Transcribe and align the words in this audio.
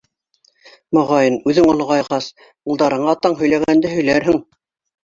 -Моғайын, 0.97 1.37
үҙең 1.53 1.69
олоғайғас, 1.75 2.31
улдарыңа 2.73 3.17
атаң 3.17 3.41
һөйләгәнде 3.45 3.95
һөйләрһең. 3.97 4.47